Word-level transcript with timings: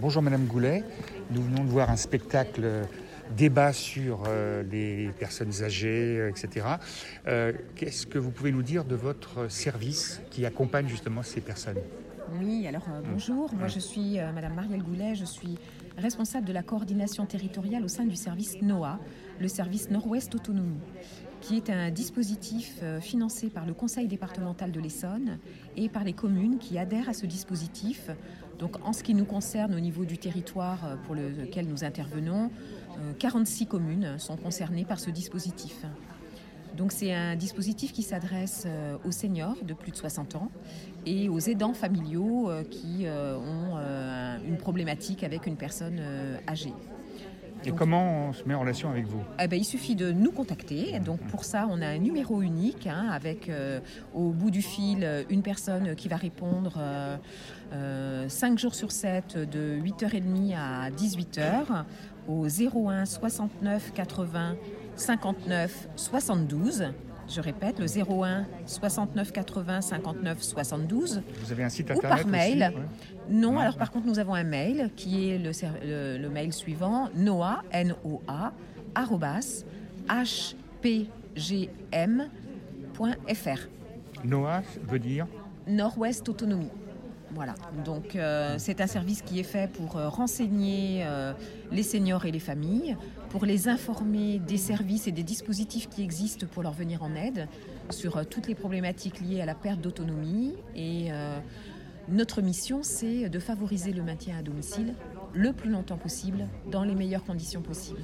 Bonjour 0.00 0.22
Madame 0.22 0.46
Goulet, 0.46 0.82
nous 1.30 1.42
venons 1.42 1.62
de 1.62 1.68
voir 1.68 1.90
un 1.90 1.96
spectacle 1.96 2.62
euh, 2.64 2.84
débat 3.36 3.74
sur 3.74 4.22
euh, 4.26 4.62
les 4.62 5.10
personnes 5.18 5.62
âgées, 5.62 6.16
euh, 6.18 6.30
etc. 6.30 6.66
Qu'est-ce 7.76 8.06
que 8.06 8.18
vous 8.18 8.30
pouvez 8.30 8.50
nous 8.50 8.62
dire 8.62 8.86
de 8.86 8.94
votre 8.94 9.50
service 9.50 10.22
qui 10.30 10.46
accompagne 10.46 10.88
justement 10.88 11.22
ces 11.22 11.42
personnes? 11.42 11.80
Oui, 12.38 12.66
alors 12.66 12.86
euh, 12.88 13.00
bonjour, 13.10 13.52
moi 13.54 13.66
je 13.66 13.80
suis 13.80 14.18
euh, 14.18 14.32
Madame 14.32 14.54
Marielle 14.54 14.82
Goulet, 14.82 15.14
je 15.14 15.24
suis 15.24 15.58
responsable 15.98 16.46
de 16.46 16.52
la 16.52 16.62
coordination 16.62 17.26
territoriale 17.26 17.84
au 17.84 17.88
sein 17.88 18.04
du 18.04 18.14
service 18.14 18.60
NOA, 18.62 19.00
le 19.40 19.48
service 19.48 19.90
Nord-Ouest 19.90 20.34
Autonomie, 20.36 20.78
qui 21.40 21.56
est 21.56 21.70
un 21.70 21.90
dispositif 21.90 22.78
euh, 22.82 23.00
financé 23.00 23.50
par 23.50 23.66
le 23.66 23.74
Conseil 23.74 24.06
départemental 24.06 24.70
de 24.70 24.80
l'Essonne 24.80 25.38
et 25.76 25.88
par 25.88 26.04
les 26.04 26.12
communes 26.12 26.58
qui 26.58 26.78
adhèrent 26.78 27.08
à 27.08 27.14
ce 27.14 27.26
dispositif. 27.26 28.10
Donc 28.60 28.76
en 28.86 28.92
ce 28.92 29.02
qui 29.02 29.14
nous 29.14 29.24
concerne 29.24 29.74
au 29.74 29.80
niveau 29.80 30.04
du 30.04 30.18
territoire 30.18 30.98
pour 31.06 31.16
lequel 31.16 31.66
nous 31.66 31.82
intervenons, 31.82 32.50
euh, 32.98 33.12
46 33.18 33.66
communes 33.66 34.18
sont 34.18 34.36
concernées 34.36 34.84
par 34.84 35.00
ce 35.00 35.10
dispositif. 35.10 35.84
Donc 36.76 36.92
c'est 36.92 37.12
un 37.12 37.36
dispositif 37.36 37.92
qui 37.92 38.02
s'adresse 38.02 38.64
euh, 38.66 38.96
aux 39.04 39.10
seniors 39.10 39.56
de 39.62 39.74
plus 39.74 39.90
de 39.92 39.96
60 39.96 40.36
ans 40.36 40.50
et 41.06 41.28
aux 41.28 41.38
aidants 41.40 41.74
familiaux 41.74 42.50
euh, 42.50 42.62
qui 42.64 43.06
euh, 43.06 43.36
ont 43.36 43.76
une 44.46 44.56
problématique 44.56 45.24
avec 45.24 45.46
une 45.46 45.56
personne 45.56 46.00
âgée. 46.48 46.72
Et 47.64 47.70
Donc- 47.70 47.78
comment 47.78 48.28
on 48.28 48.32
se 48.32 48.44
met 48.44 48.54
en 48.54 48.60
relation 48.60 48.88
avec 48.90 49.06
vous? 49.06 49.20
Eh 49.38 49.46
ben, 49.46 49.58
il 49.58 49.64
suffit 49.64 49.94
de 49.94 50.12
nous 50.12 50.30
contacter. 50.30 50.98
Donc 51.00 51.20
pour 51.28 51.44
ça, 51.44 51.66
on 51.70 51.82
a 51.82 51.86
un 51.88 51.98
numéro 51.98 52.40
unique 52.40 52.86
hein, 52.86 53.08
avec 53.10 53.48
euh, 53.50 53.80
au 54.14 54.30
bout 54.30 54.50
du 54.50 54.62
fil 54.62 55.06
une 55.28 55.42
personne 55.42 55.94
qui 55.94 56.08
va 56.08 56.16
répondre 56.16 56.78
euh, 57.72 58.28
5 58.28 58.58
jours 58.58 58.74
sur 58.74 58.92
7 58.92 59.36
de 59.50 59.78
8h30 59.78 60.56
à 60.56 60.90
18h 60.90 61.84
au 62.28 62.46
01 62.46 63.04
69 63.04 63.92
80 63.92 64.56
59 64.96 65.88
72. 65.96 66.92
Je 67.28 67.40
répète, 67.40 67.78
le 67.78 67.86
01 67.86 68.44
69 68.66 69.30
80 69.32 69.80
59 69.82 70.42
72. 70.42 71.22
Vous 71.44 71.52
avez 71.52 71.62
un 71.64 71.68
site 71.68 71.88
Ou 71.90 71.92
internet 71.92 72.22
par 72.22 72.26
mail. 72.26 72.64
aussi, 72.68 72.76
ouais 72.76 72.82
Non, 73.30 73.52
Non. 73.52 73.58
alors 73.60 73.76
par 73.76 73.92
contre, 73.92 74.06
nous 74.06 74.18
avons 74.18 74.34
un 74.34 74.42
mail 74.44 74.90
qui 74.96 75.30
est 75.30 75.38
le, 75.38 75.52
ser- 75.52 75.68
le- 75.84 76.18
le 76.18 76.28
mail 76.28 76.52
suivant 76.52 77.08
noa, 77.14 77.62
N-O-A, 77.70 78.52
arrobas, 78.96 79.64
hpgm.fr. 82.00 83.68
Noah 84.24 84.62
veut 84.88 84.98
dire 84.98 85.26
Nord-Ouest 85.66 86.28
Autonomie. 86.28 86.68
Voilà, 87.32 87.54
donc 87.84 88.16
euh, 88.16 88.56
c'est 88.58 88.80
un 88.80 88.88
service 88.88 89.22
qui 89.22 89.38
est 89.38 89.44
fait 89.44 89.70
pour 89.70 89.96
euh, 89.96 90.08
renseigner 90.08 91.04
euh, 91.04 91.32
les 91.70 91.84
seniors 91.84 92.24
et 92.24 92.32
les 92.32 92.40
familles, 92.40 92.96
pour 93.28 93.44
les 93.44 93.68
informer 93.68 94.40
des 94.40 94.56
services 94.56 95.06
et 95.06 95.12
des 95.12 95.22
dispositifs 95.22 95.88
qui 95.88 96.02
existent 96.02 96.46
pour 96.50 96.64
leur 96.64 96.72
venir 96.72 97.04
en 97.04 97.14
aide 97.14 97.46
sur 97.90 98.26
toutes 98.26 98.48
les 98.48 98.56
problématiques 98.56 99.20
liées 99.20 99.40
à 99.40 99.46
la 99.46 99.54
perte 99.54 99.80
d'autonomie. 99.80 100.54
Et 100.74 101.10
notre 102.08 102.42
mission, 102.42 102.80
c'est 102.82 103.28
de 103.28 103.38
favoriser 103.38 103.92
le 103.92 104.02
maintien 104.02 104.38
à 104.38 104.42
domicile 104.42 104.94
le 105.32 105.52
plus 105.52 105.70
longtemps 105.70 105.96
possible, 105.96 106.48
dans 106.70 106.82
les 106.82 106.94
meilleures 106.94 107.24
conditions 107.24 107.62
possibles. 107.62 108.02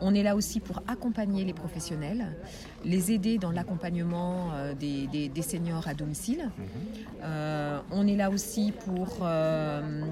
On 0.00 0.14
est 0.14 0.22
là 0.22 0.36
aussi 0.36 0.60
pour 0.60 0.82
accompagner 0.86 1.44
les 1.44 1.52
professionnels, 1.52 2.26
les 2.84 3.10
aider 3.12 3.38
dans 3.38 3.50
l'accompagnement 3.50 4.50
euh, 4.54 4.72
des, 4.74 5.06
des- 5.08 5.28
des 5.28 5.42
seniors 5.42 5.88
à 5.88 5.94
domicile. 5.94 6.50
Euh, 7.22 7.80
on 7.90 8.06
est 8.06 8.16
là 8.16 8.30
aussi 8.30 8.72
pour 8.84 9.18
euh, 9.22 10.02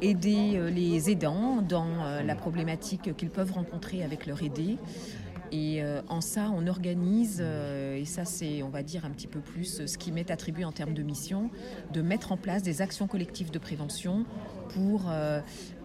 aider 0.00 0.58
les 0.74 1.10
aidants 1.10 1.60
dans 1.62 1.88
la 2.24 2.34
problématique 2.34 3.16
qu'ils 3.16 3.30
peuvent 3.30 3.52
rencontrer 3.52 4.02
avec 4.02 4.26
leur 4.26 4.42
aidé. 4.42 4.76
Et 5.52 5.82
euh, 5.82 6.02
en 6.08 6.20
ça, 6.20 6.50
on 6.54 6.66
organise, 6.66 7.38
euh, 7.40 7.96
et 7.96 8.04
ça 8.04 8.24
c'est, 8.24 8.62
on 8.62 8.68
va 8.68 8.82
dire, 8.82 9.04
un 9.04 9.10
petit 9.10 9.26
peu 9.26 9.40
plus 9.40 9.80
euh, 9.80 9.86
ce 9.86 9.96
qui 9.96 10.12
m'est 10.12 10.30
attribué 10.30 10.64
en 10.64 10.72
termes 10.72 10.94
de 10.94 11.02
mission, 11.02 11.50
de 11.92 12.02
mettre 12.02 12.32
en 12.32 12.36
place 12.36 12.62
des 12.62 12.82
actions 12.82 13.06
collectives 13.06 13.50
de 13.50 13.58
prévention 13.58 14.24
pour 14.68 15.06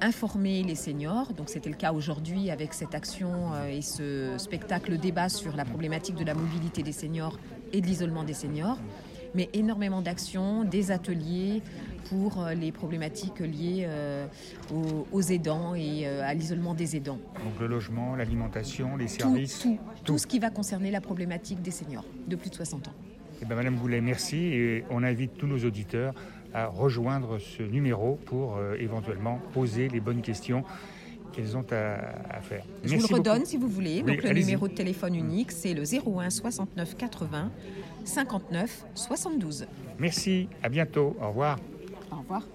informer 0.01 0.61
les 0.61 0.75
seniors. 0.75 1.31
Donc 1.33 1.49
c'était 1.49 1.69
le 1.69 1.75
cas 1.75 1.93
aujourd'hui 1.93 2.51
avec 2.51 2.73
cette 2.73 2.93
action 2.93 3.53
et 3.69 3.81
ce 3.81 4.33
spectacle 4.37 4.97
débat 4.97 5.29
sur 5.29 5.55
la 5.55 5.63
problématique 5.63 6.15
de 6.15 6.25
la 6.25 6.33
mobilité 6.33 6.83
des 6.83 6.91
seniors 6.91 7.39
et 7.71 7.79
de 7.79 7.87
l'isolement 7.87 8.23
des 8.23 8.33
seniors, 8.33 8.77
mais 9.35 9.49
énormément 9.53 10.01
d'actions, 10.01 10.65
des 10.65 10.91
ateliers 10.91 11.61
pour 12.09 12.41
euh, 12.43 12.53
les 12.53 12.71
problématiques 12.71 13.39
liées 13.39 13.85
euh, 13.87 14.25
aux, 14.73 15.07
aux 15.11 15.21
aidants 15.21 15.75
et 15.75 16.03
euh, 16.05 16.21
à 16.23 16.33
l'isolement 16.33 16.73
des 16.73 16.95
aidants. 16.95 17.19
Donc 17.43 17.59
le 17.59 17.67
logement, 17.67 18.15
l'alimentation, 18.15 18.95
les 18.97 19.07
services 19.07 19.59
tout, 19.59 19.77
tout. 19.97 20.03
tout 20.03 20.17
ce 20.17 20.27
qui 20.27 20.39
va 20.39 20.49
concerner 20.49 20.91
la 20.91 21.01
problématique 21.01 21.61
des 21.61 21.71
seniors 21.71 22.05
de 22.27 22.35
plus 22.35 22.49
de 22.49 22.55
60 22.55 22.87
ans. 22.89 22.93
Eh 23.41 23.45
ben, 23.45 23.55
Madame 23.55 23.75
Goulet, 23.77 24.01
merci. 24.01 24.37
Et 24.37 24.85
on 24.89 25.03
invite 25.03 25.37
tous 25.37 25.47
nos 25.47 25.59
auditeurs 25.65 26.13
à 26.53 26.67
rejoindre 26.67 27.39
ce 27.39 27.63
numéro 27.63 28.15
pour 28.25 28.57
euh, 28.57 28.75
éventuellement 28.79 29.39
poser 29.53 29.89
les 29.89 29.99
bonnes 29.99 30.21
questions 30.21 30.63
qu'elles 31.33 31.57
ont 31.57 31.65
à, 31.71 32.35
à 32.37 32.41
faire. 32.41 32.63
Je 32.83 32.91
Merci 32.91 33.07
vous 33.07 33.13
le 33.15 33.19
redonne 33.19 33.37
beaucoup. 33.39 33.49
si 33.49 33.57
vous 33.57 33.67
voulez. 33.67 34.03
Oui, 34.05 34.15
Donc 34.15 34.23
le 34.23 34.33
numéro 34.33 34.67
de 34.67 34.73
téléphone 34.73 35.15
unique, 35.15 35.51
c'est 35.51 35.73
le 35.73 35.81
01 35.83 36.29
69 36.29 36.95
80 36.95 37.51
59 38.05 38.85
72. 38.93 39.65
Merci, 39.97 40.47
à 40.61 40.69
bientôt. 40.69 41.15
Au 41.19 41.29
revoir. 41.29 41.57
Au 42.13 42.19
revoir. 42.21 42.47